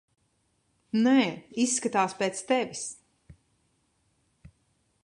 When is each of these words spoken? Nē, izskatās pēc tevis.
Nē, 1.07 1.13
izskatās 1.65 2.17
pēc 2.23 2.41
tevis. 2.53 2.83